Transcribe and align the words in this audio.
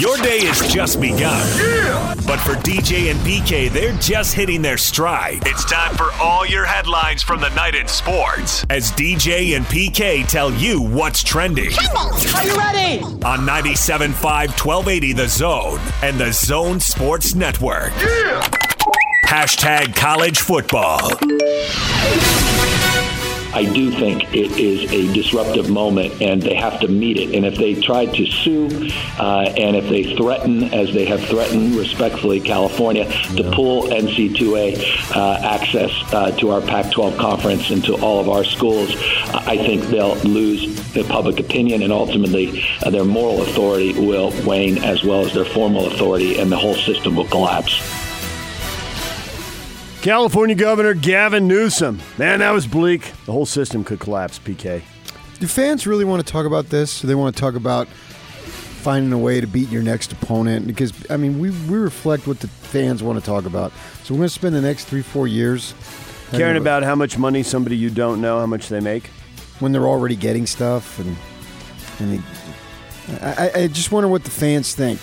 Your 0.00 0.16
day 0.16 0.38
is 0.38 0.58
just 0.72 0.98
begun. 0.98 1.46
Yeah! 1.58 2.14
But 2.26 2.38
for 2.38 2.54
DJ 2.54 3.10
and 3.10 3.20
PK, 3.20 3.68
they're 3.68 3.92
just 3.98 4.32
hitting 4.32 4.62
their 4.62 4.78
stride. 4.78 5.42
It's 5.44 5.62
time 5.66 5.94
for 5.94 6.10
all 6.12 6.46
your 6.46 6.64
headlines 6.64 7.22
from 7.22 7.42
the 7.42 7.50
night 7.50 7.74
in 7.74 7.86
sports. 7.86 8.64
As 8.70 8.92
DJ 8.92 9.56
and 9.58 9.66
PK 9.66 10.26
tell 10.26 10.54
you 10.54 10.80
what's 10.80 11.22
trending. 11.22 11.70
Are 11.94 12.46
you 12.46 12.56
ready? 12.56 13.02
On 13.02 13.40
97.5 13.40 14.14
1280 14.22 15.12
The 15.12 15.28
Zone 15.28 15.80
and 16.02 16.18
the 16.18 16.32
Zone 16.32 16.80
Sports 16.80 17.34
Network. 17.34 17.92
Yeah! 17.98 18.40
Hashtag 19.26 19.94
college 19.94 20.38
football. 20.38 21.10
I 23.52 23.64
do 23.64 23.90
think 23.90 24.32
it 24.34 24.58
is 24.58 24.90
a 24.92 25.12
disruptive 25.12 25.70
moment, 25.70 26.22
and 26.22 26.40
they 26.40 26.54
have 26.54 26.78
to 26.80 26.88
meet 26.88 27.18
it. 27.18 27.34
And 27.34 27.44
if 27.44 27.56
they 27.56 27.74
try 27.74 28.06
to 28.06 28.26
sue, 28.26 28.66
uh, 29.18 29.52
and 29.56 29.76
if 29.76 29.88
they 29.88 30.14
threaten, 30.16 30.72
as 30.72 30.92
they 30.92 31.04
have 31.06 31.22
threatened 31.24 31.74
respectfully, 31.74 32.40
California, 32.40 33.04
to 33.36 33.50
pull 33.52 33.88
NCAA 33.88 35.16
uh, 35.16 35.40
access 35.42 35.90
uh, 36.12 36.30
to 36.38 36.50
our 36.50 36.60
Pac-12 36.60 37.18
conference 37.18 37.70
and 37.70 37.84
to 37.84 37.94
all 37.94 38.20
of 38.20 38.28
our 38.28 38.44
schools, 38.44 38.94
I 39.32 39.56
think 39.56 39.84
they'll 39.86 40.16
lose 40.16 40.92
the 40.92 41.04
public 41.04 41.40
opinion, 41.40 41.82
and 41.82 41.92
ultimately 41.92 42.64
uh, 42.84 42.90
their 42.90 43.04
moral 43.04 43.42
authority 43.42 43.92
will 43.94 44.30
wane, 44.46 44.78
as 44.78 45.02
well 45.02 45.24
as 45.24 45.34
their 45.34 45.44
formal 45.44 45.88
authority, 45.88 46.38
and 46.38 46.52
the 46.52 46.56
whole 46.56 46.76
system 46.76 47.16
will 47.16 47.28
collapse. 47.28 47.99
California 50.02 50.54
Governor 50.56 50.94
Gavin 50.94 51.46
Newsom. 51.46 52.00
Man, 52.16 52.38
that 52.38 52.52
was 52.52 52.66
bleak. 52.66 53.12
The 53.26 53.32
whole 53.32 53.46
system 53.46 53.84
could 53.84 54.00
collapse, 54.00 54.38
PK. 54.38 54.82
Do 55.38 55.46
fans 55.46 55.86
really 55.86 56.04
want 56.04 56.24
to 56.24 56.32
talk 56.32 56.46
about 56.46 56.70
this? 56.70 57.00
Do 57.02 57.06
they 57.06 57.14
want 57.14 57.34
to 57.34 57.40
talk 57.40 57.54
about 57.54 57.86
finding 57.88 59.12
a 59.12 59.18
way 59.18 59.40
to 59.42 59.46
beat 59.46 59.68
your 59.68 59.82
next 59.82 60.10
opponent? 60.12 60.66
Because, 60.66 60.92
I 61.10 61.18
mean, 61.18 61.38
we, 61.38 61.50
we 61.50 61.76
reflect 61.76 62.26
what 62.26 62.40
the 62.40 62.48
fans 62.48 63.02
want 63.02 63.18
to 63.18 63.24
talk 63.24 63.44
about. 63.44 63.72
So 64.04 64.14
we're 64.14 64.18
going 64.18 64.28
to 64.28 64.34
spend 64.34 64.54
the 64.54 64.62
next 64.62 64.86
three, 64.86 65.02
four 65.02 65.28
years 65.28 65.74
Caring 66.32 66.56
about 66.56 66.82
how 66.84 66.94
much 66.94 67.18
money 67.18 67.42
somebody 67.42 67.76
you 67.76 67.90
don't 67.90 68.20
know, 68.20 68.38
how 68.38 68.46
much 68.46 68.68
they 68.68 68.80
make. 68.80 69.06
when 69.58 69.72
they're 69.72 69.86
already 69.88 70.16
getting 70.16 70.46
stuff. 70.46 70.98
And, 70.98 71.16
and 71.98 72.22
they, 72.22 73.26
I, 73.26 73.62
I 73.64 73.66
just 73.66 73.90
wonder 73.92 74.08
what 74.08 74.24
the 74.24 74.30
fans 74.30 74.74
think. 74.74 75.00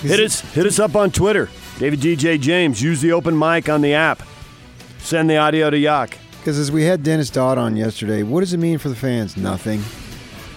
Hit 0.00 0.20
us, 0.20 0.40
hit 0.40 0.66
us 0.66 0.78
up 0.78 0.94
on 0.94 1.10
Twitter. 1.10 1.48
David 1.78 2.00
DJ 2.00 2.40
James. 2.40 2.82
Use 2.82 3.02
the 3.02 3.12
open 3.12 3.38
mic 3.38 3.68
on 3.68 3.82
the 3.82 3.92
app. 3.92 4.22
Send 4.98 5.28
the 5.28 5.36
audio 5.36 5.68
to 5.68 5.78
Yak. 5.78 6.18
Because 6.38 6.58
as 6.58 6.72
we 6.72 6.84
had 6.84 7.02
Dennis 7.02 7.28
Dodd 7.28 7.58
on 7.58 7.76
yesterday, 7.76 8.22
what 8.22 8.40
does 8.40 8.54
it 8.54 8.58
mean 8.58 8.78
for 8.78 8.88
the 8.88 8.96
fans? 8.96 9.36
Nothing. 9.36 9.82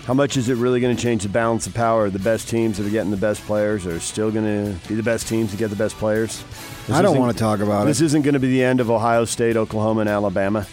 How 0.06 0.14
much 0.14 0.38
is 0.38 0.50
it 0.50 0.56
really 0.56 0.80
going 0.80 0.96
to 0.96 1.02
change 1.02 1.24
the 1.24 1.30
balance 1.30 1.68
of 1.68 1.74
power? 1.74 2.10
The 2.10 2.20
best 2.20 2.48
teams 2.48 2.78
that 2.78 2.88
are 2.88 2.90
getting 2.90 3.12
the 3.12 3.18
best 3.18 3.42
players 3.42 3.86
are 3.86 4.00
still 4.00 4.32
going 4.32 4.46
to 4.46 4.88
be 4.88 4.96
the 4.96 5.04
best 5.04 5.28
teams 5.28 5.52
to 5.52 5.58
get 5.58 5.70
the 5.70 5.76
best 5.76 5.96
players. 5.98 6.44
This 6.88 6.96
I 6.96 7.02
don't 7.02 7.18
want 7.18 7.32
to 7.36 7.38
talk 7.38 7.60
about 7.60 7.84
it. 7.84 7.88
This 7.88 8.02
isn't 8.02 8.22
going 8.22 8.34
to 8.34 8.40
be 8.40 8.48
the 8.50 8.64
end 8.64 8.80
of 8.80 8.90
Ohio 8.90 9.26
State, 9.26 9.58
Oklahoma, 9.58 10.02
and 10.02 10.10
Alabama. 10.10 10.66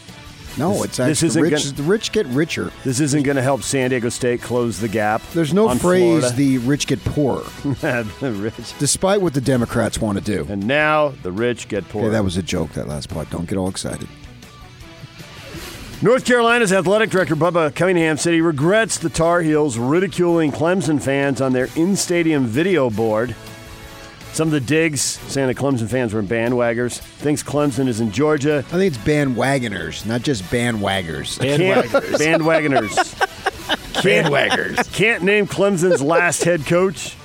No, 0.58 0.72
this- 0.72 0.84
it's 0.84 0.96
this 0.96 1.08
actually 1.22 1.26
isn't 1.28 1.42
rich. 1.42 1.52
gonna- 1.64 1.74
the 1.76 1.82
rich 1.82 2.12
get 2.12 2.26
richer. 2.26 2.72
This 2.84 3.00
isn't 3.00 3.22
going 3.24 3.36
to 3.36 3.42
help 3.42 3.62
San 3.62 3.90
Diego 3.90 4.08
State 4.08 4.40
close 4.42 4.78
the 4.80 4.88
gap. 4.88 5.20
There's 5.34 5.52
no 5.52 5.68
phrase 5.76 6.20
Florida. 6.20 6.36
the 6.36 6.58
rich 6.58 6.86
get 6.86 7.04
poorer, 7.04 7.44
the 8.20 8.32
rich. 8.32 8.54
despite 8.78 9.20
what 9.20 9.34
the 9.34 9.40
Democrats 9.40 10.00
want 10.00 10.18
to 10.18 10.24
do. 10.24 10.46
And 10.50 10.66
now 10.66 11.12
the 11.22 11.32
rich 11.32 11.68
get 11.68 11.88
poor. 11.88 12.02
Okay, 12.04 12.10
that 12.12 12.24
was 12.24 12.36
a 12.36 12.42
joke, 12.42 12.72
that 12.72 12.88
last 12.88 13.08
part. 13.08 13.28
Don't 13.30 13.46
get 13.48 13.58
all 13.58 13.68
excited. 13.68 14.08
North 16.02 16.26
Carolina's 16.26 16.72
athletic 16.74 17.08
director 17.08 17.34
Bubba 17.34 17.74
Cunningham 17.74 18.18
said 18.18 18.34
he 18.34 18.42
regrets 18.42 18.98
the 18.98 19.08
Tar 19.08 19.40
Heels 19.40 19.78
ridiculing 19.78 20.52
Clemson 20.52 21.00
fans 21.00 21.40
on 21.40 21.54
their 21.54 21.68
in-stadium 21.74 22.44
video 22.46 22.90
board. 22.90 23.34
Some 24.36 24.48
of 24.48 24.52
the 24.52 24.60
digs 24.60 25.00
saying 25.00 25.46
that 25.48 25.56
Clemson 25.56 25.88
fans 25.88 26.12
were 26.12 26.22
bandwaggers. 26.22 26.98
Thinks 26.98 27.42
Clemson 27.42 27.88
is 27.88 28.00
in 28.00 28.12
Georgia. 28.12 28.58
I 28.58 28.62
think 28.76 28.94
it's 28.94 29.02
bandwagoners, 29.02 30.04
not 30.04 30.20
just 30.20 30.42
bandwaggers. 30.44 31.40
Can't, 31.40 31.86
bandwagoners. 31.86 32.92
Bandwaggers. 33.96 34.92
Can't 34.92 35.22
name 35.22 35.46
Clemson's 35.46 36.02
last 36.02 36.44
head 36.44 36.66
coach. 36.66 37.16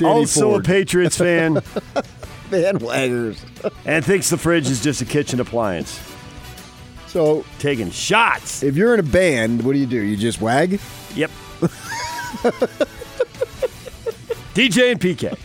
also 0.00 0.50
Ford. 0.50 0.64
a 0.64 0.68
Patriots 0.68 1.18
fan, 1.18 1.54
bandwaggers. 2.50 3.72
and 3.84 4.04
thinks 4.04 4.30
the 4.30 4.38
fridge 4.38 4.70
is 4.70 4.80
just 4.80 5.02
a 5.02 5.04
kitchen 5.04 5.40
appliance. 5.40 6.00
So 7.08 7.44
Taking 7.58 7.90
shots. 7.90 8.62
if 8.62 8.76
you're 8.76 8.94
in 8.94 9.00
a 9.00 9.02
band, 9.02 9.64
what 9.64 9.72
do 9.72 9.80
you 9.80 9.86
do? 9.86 10.00
You 10.00 10.16
just 10.16 10.40
wag? 10.40 10.78
Yep. 11.16 11.30
DJ 14.54 14.92
and 14.92 15.00
PK. 15.00 15.36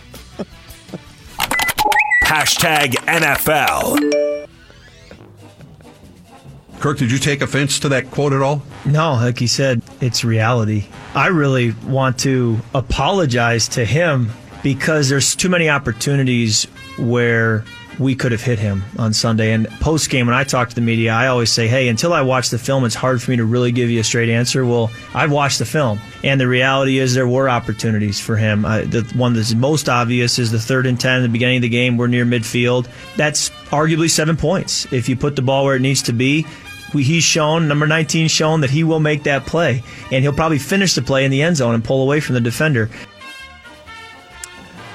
Hashtag 2.33 2.93
NFL. 3.05 4.47
Kirk, 6.79 6.97
did 6.97 7.11
you 7.11 7.19
take 7.19 7.43
offense 7.43 7.77
to 7.81 7.89
that 7.89 8.09
quote 8.09 8.33
at 8.33 8.41
all? 8.41 8.63
No, 8.85 9.13
like 9.13 9.37
he 9.37 9.45
said, 9.45 9.83
it's 10.01 10.23
reality. 10.25 10.85
I 11.13 11.27
really 11.27 11.75
want 11.85 12.17
to 12.21 12.57
apologize 12.73 13.67
to 13.69 13.85
him 13.85 14.31
because 14.63 15.09
there's 15.09 15.35
too 15.35 15.47
many 15.47 15.69
opportunities 15.69 16.63
where 16.97 17.65
we 17.99 18.15
could 18.15 18.31
have 18.31 18.41
hit 18.41 18.59
him 18.59 18.83
on 18.97 19.13
Sunday. 19.13 19.51
And 19.51 19.67
post 19.79 20.09
game, 20.09 20.25
when 20.25 20.35
I 20.35 20.43
talk 20.43 20.69
to 20.69 20.75
the 20.75 20.81
media, 20.81 21.13
I 21.13 21.27
always 21.27 21.51
say, 21.51 21.67
hey, 21.67 21.87
until 21.87 22.13
I 22.13 22.21
watch 22.21 22.49
the 22.49 22.57
film, 22.57 22.85
it's 22.85 22.95
hard 22.95 23.21
for 23.21 23.31
me 23.31 23.37
to 23.37 23.45
really 23.45 23.71
give 23.71 23.89
you 23.89 23.99
a 23.99 24.03
straight 24.03 24.29
answer. 24.29 24.65
Well, 24.65 24.91
I've 25.13 25.31
watched 25.31 25.59
the 25.59 25.65
film, 25.65 25.99
and 26.23 26.39
the 26.39 26.47
reality 26.47 26.99
is 26.99 27.13
there 27.13 27.27
were 27.27 27.49
opportunities 27.49 28.19
for 28.19 28.35
him. 28.35 28.65
Uh, 28.65 28.81
the 28.81 29.03
one 29.15 29.33
that's 29.33 29.53
most 29.53 29.89
obvious 29.89 30.39
is 30.39 30.51
the 30.51 30.59
third 30.59 30.85
and 30.85 30.99
10 30.99 31.19
at 31.19 31.21
the 31.21 31.29
beginning 31.29 31.57
of 31.57 31.63
the 31.63 31.69
game. 31.69 31.97
We're 31.97 32.07
near 32.07 32.25
midfield. 32.25 32.87
That's 33.15 33.49
arguably 33.71 34.09
seven 34.09 34.37
points. 34.37 34.91
If 34.91 35.09
you 35.09 35.15
put 35.15 35.35
the 35.35 35.41
ball 35.41 35.65
where 35.65 35.75
it 35.75 35.81
needs 35.81 36.03
to 36.03 36.13
be, 36.13 36.45
he's 36.91 37.23
shown, 37.23 37.67
number 37.67 37.87
19 37.87 38.27
shown 38.27 38.61
that 38.61 38.69
he 38.69 38.83
will 38.83 38.99
make 38.99 39.23
that 39.23 39.45
play. 39.45 39.83
And 40.11 40.23
he'll 40.23 40.33
probably 40.33 40.59
finish 40.59 40.93
the 40.93 41.01
play 41.01 41.25
in 41.25 41.31
the 41.31 41.41
end 41.41 41.57
zone 41.57 41.73
and 41.73 41.83
pull 41.83 42.03
away 42.03 42.19
from 42.19 42.35
the 42.35 42.41
defender. 42.41 42.89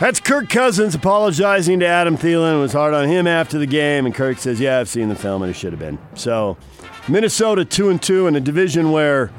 That's 0.00 0.20
Kirk 0.20 0.48
Cousins 0.48 0.94
apologizing 0.94 1.80
to 1.80 1.86
Adam 1.86 2.16
Thielen. 2.16 2.56
It 2.56 2.60
was 2.60 2.72
hard 2.72 2.94
on 2.94 3.08
him 3.08 3.26
after 3.26 3.58
the 3.58 3.66
game, 3.66 4.06
and 4.06 4.14
Kirk 4.14 4.38
says, 4.38 4.60
"Yeah, 4.60 4.78
I've 4.78 4.88
seen 4.88 5.08
the 5.08 5.16
film, 5.16 5.42
and 5.42 5.50
it 5.50 5.54
should 5.54 5.72
have 5.72 5.80
been." 5.80 5.98
So, 6.14 6.56
Minnesota 7.08 7.64
two 7.64 7.88
and 7.88 8.00
two 8.00 8.28
in 8.28 8.36
a 8.36 8.40
division 8.40 8.92
where 8.92 9.30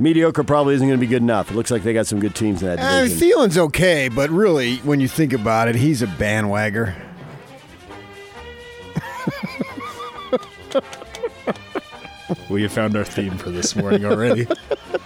mediocre 0.00 0.44
probably 0.44 0.74
isn't 0.76 0.86
going 0.88 0.98
to 0.98 1.06
be 1.06 1.10
good 1.10 1.20
enough. 1.20 1.50
It 1.50 1.54
looks 1.54 1.70
like 1.70 1.82
they 1.82 1.92
got 1.92 2.06
some 2.06 2.20
good 2.20 2.34
teams 2.34 2.62
in 2.62 2.68
that 2.68 2.78
Uh, 2.78 3.02
division. 3.02 3.28
Thielen's 3.28 3.58
okay, 3.58 4.08
but 4.08 4.30
really, 4.30 4.76
when 4.78 4.98
you 5.00 5.08
think 5.08 5.34
about 5.34 5.68
it, 5.68 5.74
he's 5.74 6.00
a 6.00 6.06
bandwagger. 6.06 6.94
We 12.48 12.62
have 12.62 12.72
found 12.72 12.96
our 12.96 13.04
theme 13.04 13.36
for 13.36 13.50
this 13.50 13.76
morning 13.76 14.04
already. 14.06 14.46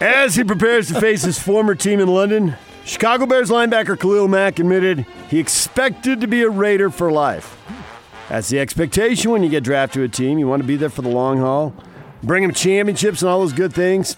As 0.00 0.36
he 0.36 0.44
prepares 0.44 0.88
to 0.88 1.00
face 1.00 1.22
his 1.22 1.38
former 1.38 1.74
team 1.74 1.98
in 2.00 2.06
London, 2.08 2.54
Chicago 2.86 3.26
Bears 3.26 3.50
linebacker 3.50 3.98
Khalil 3.98 4.28
Mack 4.28 4.60
admitted 4.60 5.04
he 5.28 5.40
expected 5.40 6.20
to 6.20 6.28
be 6.28 6.42
a 6.42 6.48
Raider 6.48 6.88
for 6.88 7.10
life. 7.10 7.60
That's 8.28 8.48
the 8.48 8.60
expectation 8.60 9.32
when 9.32 9.42
you 9.42 9.48
get 9.48 9.64
drafted 9.64 9.94
to 9.94 10.04
a 10.04 10.08
team. 10.08 10.38
You 10.38 10.46
want 10.46 10.62
to 10.62 10.66
be 10.66 10.76
there 10.76 10.88
for 10.88 11.02
the 11.02 11.08
long 11.08 11.38
haul, 11.38 11.74
bring 12.22 12.42
them 12.42 12.54
championships 12.54 13.22
and 13.22 13.28
all 13.28 13.40
those 13.40 13.52
good 13.52 13.74
things. 13.74 14.14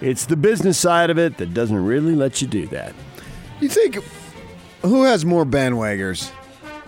It's 0.00 0.26
the 0.26 0.36
business 0.36 0.76
side 0.78 1.10
of 1.10 1.18
it 1.18 1.36
that 1.36 1.54
doesn't 1.54 1.84
really 1.84 2.16
let 2.16 2.42
you 2.42 2.48
do 2.48 2.66
that. 2.66 2.92
You 3.60 3.68
think 3.68 4.02
who 4.82 5.04
has 5.04 5.24
more 5.24 5.46
bandwaggers? 5.46 6.32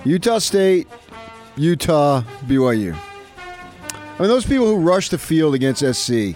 Utah 0.05 0.39
State, 0.39 0.89
Utah, 1.57 2.23
BYU. 2.47 2.97
I 2.97 4.19
mean, 4.19 4.29
those 4.29 4.47
people 4.47 4.67
who 4.67 4.81
rushed 4.81 5.13
the 5.13 5.19
field 5.19 5.55
against 5.55 5.81
SC 5.95 6.35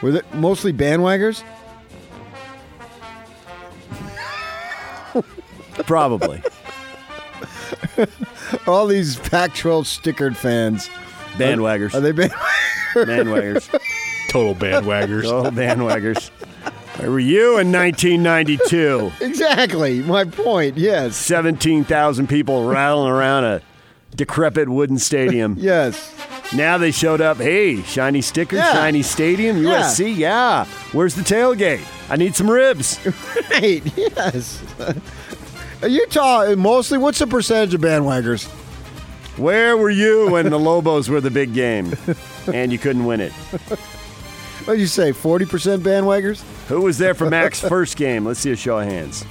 were 0.00 0.12
they 0.12 0.22
mostly 0.32 0.72
bandwaggers. 0.72 1.42
Probably. 5.86 6.42
All 8.66 8.86
these 8.86 9.16
Pac-12 9.16 9.84
stickered 9.84 10.36
fans. 10.36 10.88
Bandwaggers. 11.34 11.94
Are 11.94 12.00
they 12.00 12.12
band? 12.12 12.32
Bandwaggers. 12.94 13.68
Total 14.28 14.54
bandwaggers. 14.54 15.24
Oh, 15.24 15.50
bandwaggers. 15.50 16.28
Where 16.98 17.10
were 17.10 17.18
you 17.18 17.58
in 17.58 17.70
1992? 17.72 19.12
exactly. 19.20 20.00
My 20.00 20.24
point. 20.24 20.78
Yes. 20.78 21.16
17,000 21.16 22.26
people 22.28 22.66
rattling 22.66 23.10
around 23.12 23.44
a 23.44 23.62
decrepit 24.14 24.68
wooden 24.68 24.98
stadium. 24.98 25.56
Yes. 25.58 26.12
Now 26.54 26.78
they 26.78 26.92
showed 26.92 27.20
up. 27.20 27.38
Hey, 27.38 27.82
shiny 27.82 28.22
sticker, 28.22 28.54
Yeah. 28.56 28.72
shiny 28.72 29.02
stadium, 29.02 29.58
Yeah. 29.58 29.82
USC. 29.82 30.16
Yeah. 30.16 30.64
Where's 30.92 31.16
the 31.16 31.22
tailgate? 31.22 31.84
I 32.08 32.16
need 32.16 32.36
some 32.36 32.48
ribs. 32.48 33.00
Right. 33.50 33.82
Yes. 33.96 34.62
Utah 35.86 36.42
eh, 36.42 36.54
mostly. 36.54 36.98
What's 36.98 37.18
the 37.18 37.26
percentage 37.26 37.74
of 37.74 37.80
bandwaggers? 37.80 38.46
Where 39.38 39.76
were 39.76 39.90
you 39.90 40.30
when 40.30 40.48
the 40.50 40.58
Lobos 40.58 41.08
were 41.10 41.20
the 41.20 41.30
big 41.30 41.52
game 41.52 41.94
and 42.52 42.72
you 42.72 42.78
couldn't 42.78 43.04
win 43.04 43.20
it? 43.20 43.32
What 43.32 44.74
did 44.74 44.80
you 44.80 44.86
say? 44.86 45.12
Forty 45.12 45.44
percent 45.44 45.82
bandwaggers? 45.82 46.42
Who 46.68 46.80
was 46.82 46.98
there 46.98 47.14
for 47.14 47.28
Mac's 47.28 47.60
first 47.68 47.96
game? 47.96 48.24
Let's 48.24 48.40
see 48.40 48.50
a 48.52 48.56
show 48.56 48.78
of 48.78 48.86
hands. 48.86 49.24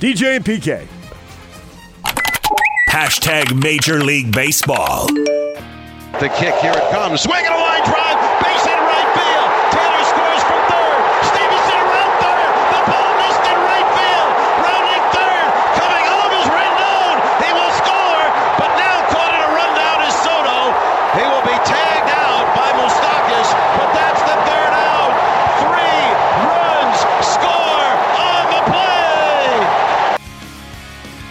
DJ 0.00 0.36
and 0.36 0.44
PK. 0.44 0.86
Hashtag 2.90 3.62
Major 3.62 4.02
League 4.02 4.32
Baseball. 4.34 5.06
The 5.06 6.28
kick, 6.36 6.54
here 6.56 6.72
it 6.74 6.90
comes. 6.90 7.20
Swing 7.20 7.44
and 7.44 7.54
a 7.54 7.58
line 7.58 7.84
drive. 7.84 8.18
Base 8.42 8.64
hit 8.64 8.74
right 8.74 9.10
field. 9.14 9.37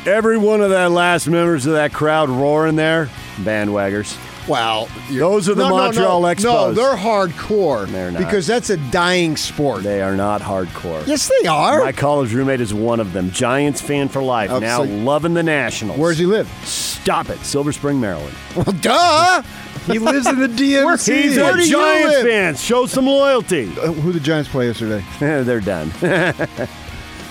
Every 0.07 0.37
one 0.37 0.61
of 0.61 0.69
that 0.69 0.91
last 0.91 1.27
members 1.27 1.65
of 1.65 1.73
that 1.73 1.91
crowd 1.91 2.29
roaring 2.29 2.77
there, 2.77 3.09
bandwaggers. 3.37 4.17
Wow. 4.47 4.87
Those 5.11 5.49
are 5.49 5.55
the 5.55 5.67
no, 5.67 5.75
Montreal 5.75 6.21
no, 6.21 6.27
no. 6.29 6.33
Expos. 6.33 6.43
No, 6.43 6.71
they're 6.73 6.95
hardcore. 6.95 7.85
They're 7.87 8.11
not. 8.11 8.19
Because 8.19 8.47
that's 8.47 8.69
a 8.69 8.77
dying 8.91 9.35
sport. 9.35 9.83
They 9.83 10.01
are 10.01 10.15
not 10.15 10.39
hardcore. 10.41 11.05
yes, 11.05 11.29
they 11.41 11.47
are. 11.49 11.79
My 11.83 11.91
college 11.91 12.33
roommate 12.33 12.61
is 12.61 12.73
one 12.73 13.01
of 13.01 13.11
them. 13.11 13.31
Giants 13.31 13.81
fan 13.81 14.07
for 14.07 14.23
life. 14.23 14.49
Oh, 14.49 14.59
now 14.59 14.77
so- 14.77 14.89
loving 14.89 15.33
the 15.33 15.43
Nationals. 15.43 15.99
Where 15.99 16.11
does 16.11 16.19
he 16.19 16.25
live? 16.25 16.47
Stop 16.63 17.29
it. 17.29 17.39
Silver 17.39 17.73
Spring, 17.73 17.99
Maryland. 17.99 18.35
Well, 18.55 18.65
duh. 18.81 19.43
He 19.85 19.99
lives 19.99 20.25
in 20.25 20.39
the 20.39 20.47
DMV. 20.47 21.23
He's 21.23 21.37
a 21.37 21.57
Giants 21.69 22.21
fan. 22.21 22.55
Show 22.55 22.85
some 22.87 23.05
loyalty. 23.05 23.65
Uh, 23.79 23.91
who 23.91 24.11
the 24.11 24.19
Giants 24.19 24.49
play 24.49 24.67
yesterday? 24.67 25.03
They're 25.19 25.59
done. 25.59 25.91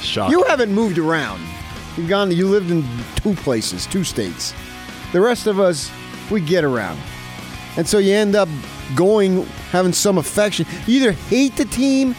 Shock. 0.00 0.30
You 0.30 0.44
haven't 0.44 0.72
moved 0.72 0.98
around. 0.98 1.42
You've 1.96 2.08
gone. 2.08 2.30
You 2.30 2.48
lived 2.48 2.70
in 2.70 2.84
two 3.16 3.34
places, 3.34 3.86
two 3.86 4.04
states. 4.04 4.54
The 5.12 5.20
rest 5.20 5.46
of 5.46 5.58
us, 5.58 5.90
we 6.30 6.40
get 6.40 6.64
around, 6.64 6.98
and 7.76 7.86
so 7.86 7.98
you 7.98 8.12
end 8.12 8.34
up 8.34 8.48
going 8.94 9.44
having 9.70 9.92
some 9.92 10.18
affection. 10.18 10.66
You 10.86 11.00
either 11.00 11.12
hate 11.12 11.56
the 11.56 11.64
team, 11.64 12.14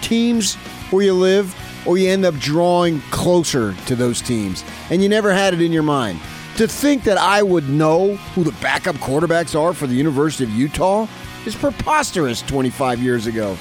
teams 0.00 0.54
where 0.90 1.04
you 1.04 1.14
live, 1.14 1.54
or 1.86 1.98
you 1.98 2.08
end 2.08 2.24
up 2.24 2.34
drawing 2.36 3.00
closer 3.10 3.74
to 3.86 3.94
those 3.94 4.20
teams, 4.20 4.64
and 4.90 5.02
you 5.02 5.08
never 5.08 5.32
had 5.32 5.54
it 5.54 5.60
in 5.60 5.72
your 5.72 5.82
mind. 5.82 6.20
To 6.56 6.66
think 6.66 7.04
that 7.04 7.18
I 7.18 7.42
would 7.42 7.68
know 7.68 8.16
who 8.34 8.42
the 8.42 8.52
backup 8.60 8.96
quarterbacks 8.96 9.58
are 9.58 9.72
for 9.72 9.86
the 9.86 9.94
University 9.94 10.44
of 10.44 10.50
Utah 10.50 11.06
is 11.46 11.54
preposterous 11.54 12.42
25 12.42 13.00
years 13.00 13.26
ago. 13.26 13.56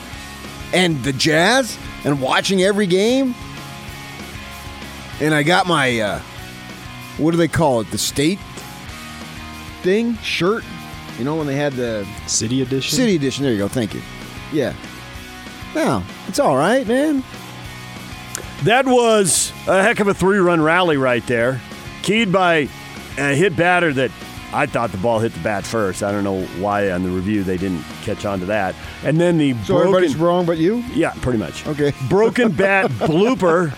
And 0.74 1.02
the 1.04 1.14
Jazz, 1.14 1.78
and 2.04 2.20
watching 2.20 2.64
every 2.64 2.88
game, 2.88 3.36
and 5.22 5.34
I 5.34 5.44
got 5.44 5.68
my 5.68 6.00
uh, 6.00 6.20
what 7.18 7.32
do 7.32 7.38
they 7.38 7.48
call 7.48 7.82
it? 7.82 7.90
The 7.92 7.98
state 7.98 8.40
thing 9.82 10.16
shirt. 10.18 10.64
You 11.18 11.24
know 11.26 11.36
when 11.36 11.48
they 11.48 11.56
had 11.56 11.74
the 11.74 12.08
City 12.28 12.62
Edition. 12.62 12.96
city 12.96 13.16
edition. 13.16 13.44
There 13.44 13.52
you 13.52 13.58
go. 13.58 13.68
Thank 13.68 13.94
you. 13.96 14.02
Yeah. 14.54 14.74
No, 15.74 16.04
it's 16.28 16.40
all 16.40 16.56
right, 16.56 16.88
man. 16.88 17.24
that 18.64 18.86
was 18.86 19.52
a 19.68 19.82
heck 19.84 20.00
of 20.00 20.08
a 20.08 20.14
three 20.14 20.38
run 20.38 20.62
rally 20.62 20.98
right 20.98 21.26
there. 21.28 21.60
Keyed 22.04 22.32
by 22.32 22.70
a 23.18 23.36
hit 23.36 23.56
batter 23.58 23.92
that 23.94 24.12
I 24.54 24.66
thought 24.66 24.92
the 24.92 24.98
ball 24.98 25.20
hit 25.20 25.34
the 25.34 25.40
bat 25.42 25.66
first. 25.66 26.04
I 26.04 26.12
don't 26.12 26.24
know 26.24 26.44
why 26.62 26.90
on 26.92 27.04
the 27.04 27.10
review 27.10 27.44
they 27.44 27.58
didn't 27.58 27.84
catch 28.04 28.26
on 28.26 28.40
to 28.40 28.46
that. 28.46 28.76
And 29.04 29.20
then 29.20 29.38
the 29.38 29.54
So 29.64 29.74
broken, 29.74 29.88
everybody's 29.88 30.16
wrong, 30.16 30.46
but 30.46 30.58
you. 30.58 30.78
Yeah, 30.94 31.14
pretty 31.22 31.40
much. 31.40 31.66
Okay. 31.68 31.94
Broken 32.08 32.52
bat 32.54 32.90
blooper 32.92 33.74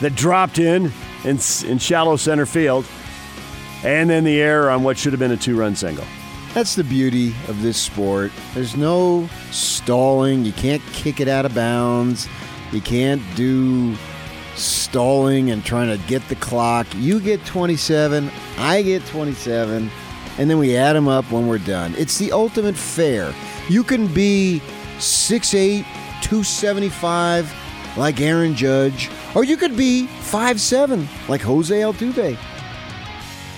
that 0.00 0.14
dropped 0.14 0.58
in, 0.58 0.92
in 1.24 1.38
in 1.66 1.78
shallow 1.78 2.16
center 2.16 2.46
field. 2.46 2.86
And 3.84 4.08
then 4.08 4.24
the 4.24 4.40
error 4.40 4.70
on 4.70 4.82
what 4.82 4.96
should 4.96 5.12
have 5.12 5.20
been 5.20 5.32
a 5.32 5.36
two 5.36 5.56
run 5.58 5.76
single. 5.76 6.06
That's 6.54 6.74
the 6.74 6.84
beauty 6.84 7.34
of 7.48 7.62
this 7.62 7.76
sport. 7.76 8.30
There's 8.54 8.76
no 8.76 9.28
stalling. 9.50 10.44
You 10.44 10.52
can't 10.52 10.82
kick 10.92 11.20
it 11.20 11.28
out 11.28 11.44
of 11.44 11.54
bounds. 11.54 12.28
You 12.72 12.80
can't 12.80 13.22
do 13.34 13.96
stalling 14.54 15.50
and 15.50 15.64
trying 15.64 15.88
to 15.88 16.06
get 16.06 16.26
the 16.28 16.36
clock. 16.36 16.86
You 16.94 17.20
get 17.20 17.44
27, 17.44 18.30
I 18.56 18.82
get 18.82 19.04
27, 19.06 19.90
and 20.38 20.50
then 20.50 20.58
we 20.58 20.76
add 20.76 20.94
them 20.94 21.08
up 21.08 21.30
when 21.30 21.48
we're 21.48 21.58
done. 21.58 21.94
It's 21.98 22.18
the 22.18 22.32
ultimate 22.32 22.76
fair. 22.76 23.34
You 23.68 23.82
can 23.82 24.06
be 24.06 24.62
6'8, 24.98 25.84
275 26.22 27.52
like 27.96 28.20
Aaron 28.20 28.54
Judge, 28.54 29.10
or 29.34 29.44
you 29.44 29.56
could 29.56 29.76
be 29.76 30.08
5'7 30.22 31.06
like 31.28 31.40
Jose 31.42 31.74
Altuve 31.74 32.36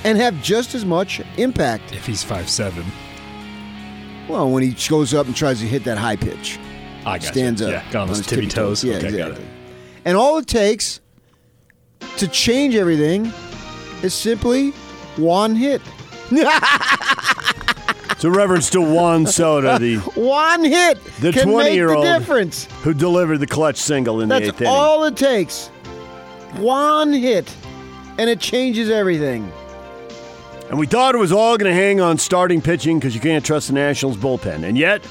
and 0.04 0.16
have 0.18 0.40
just 0.42 0.74
as 0.74 0.84
much 0.84 1.20
impact. 1.36 1.92
If 1.92 2.06
he's 2.06 2.22
five 2.22 2.48
seven, 2.48 2.84
Well, 4.28 4.50
when 4.50 4.62
he 4.62 4.76
goes 4.88 5.12
up 5.14 5.26
and 5.26 5.34
tries 5.34 5.58
to 5.60 5.66
hit 5.66 5.82
that 5.84 5.98
high 5.98 6.16
pitch, 6.16 6.58
I 7.04 7.18
got 7.18 7.26
stands 7.26 7.60
up, 7.60 7.70
Yeah, 7.70 7.82
got 7.90 8.02
on 8.02 8.08
his 8.10 8.24
tippy 8.26 8.46
toes. 8.46 8.84
Yeah, 8.84 8.96
okay, 8.96 9.08
exactly. 9.08 9.34
got 9.34 9.40
it. 9.42 9.48
And 10.04 10.16
all 10.16 10.38
it 10.38 10.46
takes 10.46 11.00
to 12.18 12.28
change 12.28 12.76
everything 12.76 13.32
is 14.02 14.14
simply 14.14 14.70
one 15.16 15.56
hit. 15.56 15.82
So 18.18 18.30
reference 18.30 18.70
to 18.70 18.80
Juan 18.80 19.26
Soto, 19.26 19.78
the 19.78 19.96
One 20.14 20.64
hit 20.64 21.02
The 21.20 21.32
can 21.32 21.48
make 21.48 21.72
20-year-old 21.72 22.04
the 22.06 22.18
difference. 22.18 22.64
who 22.82 22.94
delivered 22.94 23.38
the 23.38 23.46
clutch 23.46 23.76
single 23.76 24.22
in 24.22 24.28
the 24.30 24.34
That's 24.36 24.48
eighth 24.48 24.60
inning. 24.62 24.72
That's 24.72 24.80
all 24.82 25.04
it 25.04 25.16
takes. 25.16 25.68
One 26.56 27.12
hit, 27.12 27.54
and 28.16 28.30
it 28.30 28.40
changes 28.40 28.88
everything. 28.88 29.52
And 30.70 30.78
we 30.78 30.86
thought 30.86 31.14
it 31.14 31.18
was 31.18 31.30
all 31.30 31.58
going 31.58 31.70
to 31.70 31.74
hang 31.78 32.00
on 32.00 32.16
starting 32.16 32.62
pitching 32.62 32.98
because 32.98 33.14
you 33.14 33.20
can't 33.20 33.44
trust 33.44 33.68
the 33.68 33.74
Nationals 33.74 34.16
bullpen. 34.16 34.64
And 34.64 34.78
yet, 34.78 35.02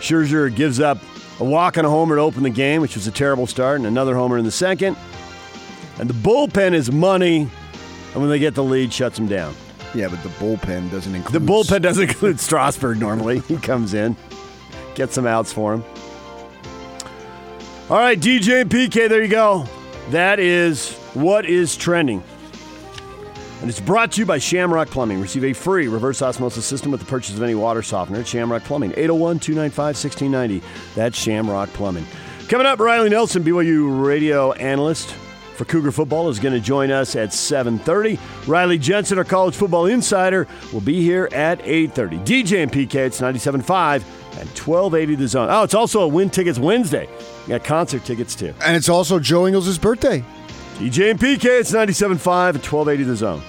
Scherzer 0.00 0.52
gives 0.54 0.80
up 0.80 0.98
a 1.40 1.44
walk 1.44 1.76
and 1.76 1.86
a 1.86 1.90
homer 1.90 2.16
to 2.16 2.22
open 2.22 2.42
the 2.42 2.50
game, 2.50 2.80
which 2.80 2.94
was 2.94 3.06
a 3.06 3.12
terrible 3.12 3.46
start, 3.46 3.76
and 3.76 3.86
another 3.86 4.14
homer 4.14 4.38
in 4.38 4.44
the 4.44 4.50
second. 4.50 4.96
And 5.98 6.08
the 6.08 6.14
bullpen 6.14 6.72
is 6.72 6.90
money, 6.90 7.42
and 7.42 8.16
when 8.22 8.30
they 8.30 8.38
get 8.38 8.54
the 8.54 8.64
lead, 8.64 8.92
shuts 8.92 9.16
them 9.16 9.28
down. 9.28 9.54
Yeah, 9.94 10.08
but 10.08 10.22
the 10.22 10.28
bullpen 10.30 10.90
doesn't 10.90 11.14
include 11.14 11.40
The 11.42 11.52
bullpen 11.52 11.82
doesn't 11.82 12.08
include 12.08 12.40
Strasburg 12.40 12.98
normally. 12.98 13.40
He 13.40 13.56
comes 13.56 13.94
in, 13.94 14.16
gets 14.94 15.14
some 15.14 15.26
outs 15.26 15.52
for 15.52 15.74
him. 15.74 15.84
All 17.88 17.98
right, 17.98 18.18
DJ 18.18 18.62
and 18.62 18.70
PK, 18.70 19.08
there 19.08 19.22
you 19.22 19.28
go. 19.28 19.66
That 20.10 20.40
is 20.40 20.94
what 21.14 21.44
is 21.46 21.76
trending. 21.76 22.22
And 23.60 23.70
it's 23.70 23.80
brought 23.80 24.12
to 24.12 24.20
you 24.20 24.26
by 24.26 24.38
Shamrock 24.38 24.88
Plumbing. 24.88 25.20
Receive 25.20 25.44
a 25.44 25.52
free 25.52 25.86
reverse 25.88 26.20
osmosis 26.20 26.66
system 26.66 26.90
with 26.90 27.00
the 27.00 27.06
purchase 27.06 27.36
of 27.36 27.42
any 27.42 27.54
water 27.54 27.82
softener 27.82 28.20
at 28.20 28.26
Shamrock 28.26 28.64
Plumbing. 28.64 28.90
801 28.90 29.38
295 29.38 29.78
1690. 29.96 30.66
That's 30.94 31.16
Shamrock 31.16 31.70
Plumbing. 31.70 32.06
Coming 32.48 32.66
up, 32.66 32.78
Riley 32.78 33.08
Nelson, 33.08 33.42
BYU 33.42 34.04
radio 34.04 34.52
analyst 34.52 35.14
for 35.54 35.64
Cougar 35.64 35.92
football, 35.92 36.28
is 36.28 36.38
going 36.38 36.54
to 36.54 36.60
join 36.60 36.90
us 36.90 37.16
at 37.16 37.30
7.30. 37.30 38.18
Riley 38.46 38.78
Jensen, 38.78 39.18
our 39.18 39.24
college 39.24 39.54
football 39.54 39.86
insider, 39.86 40.46
will 40.72 40.80
be 40.80 41.00
here 41.00 41.28
at 41.32 41.60
8.30. 41.60 42.24
DJ 42.24 42.62
and 42.62 42.72
PK, 42.72 42.94
it's 42.94 43.20
97.5 43.20 44.02
and 44.36 44.48
1280 44.48 45.14
the 45.14 45.28
zone. 45.28 45.48
Oh, 45.50 45.62
it's 45.62 45.74
also 45.74 46.02
a 46.02 46.08
Win 46.08 46.30
Tickets 46.30 46.58
Wednesday. 46.58 47.08
You 47.42 47.50
got 47.50 47.64
concert 47.64 48.04
tickets, 48.04 48.34
too. 48.34 48.54
And 48.64 48.76
it's 48.76 48.88
also 48.88 49.18
Joe 49.18 49.46
Ingles' 49.46 49.78
birthday. 49.78 50.24
DJ 50.78 51.12
and 51.12 51.20
PK, 51.20 51.60
it's 51.60 51.72
97.5 51.72 52.10
and 52.10 52.58
1280 52.58 53.04
the 53.04 53.16
zone. 53.16 53.42